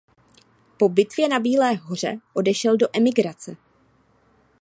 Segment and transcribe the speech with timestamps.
[0.77, 3.55] Po bitvě na Bílé hoře odešel do emigrace.